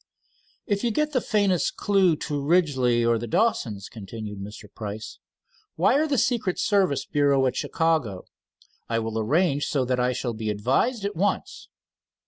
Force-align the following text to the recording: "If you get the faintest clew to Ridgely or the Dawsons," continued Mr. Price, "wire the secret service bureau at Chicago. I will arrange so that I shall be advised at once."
"If 0.65 0.83
you 0.83 0.89
get 0.89 1.11
the 1.11 1.21
faintest 1.21 1.75
clew 1.75 2.15
to 2.15 2.41
Ridgely 2.41 3.05
or 3.05 3.19
the 3.19 3.27
Dawsons," 3.27 3.87
continued 3.87 4.39
Mr. 4.39 4.65
Price, 4.73 5.19
"wire 5.77 6.07
the 6.07 6.17
secret 6.17 6.57
service 6.57 7.05
bureau 7.05 7.45
at 7.45 7.55
Chicago. 7.55 8.25
I 8.89 8.97
will 8.97 9.19
arrange 9.19 9.67
so 9.67 9.85
that 9.85 9.99
I 9.99 10.11
shall 10.11 10.33
be 10.33 10.49
advised 10.49 11.05
at 11.05 11.15
once." 11.15 11.69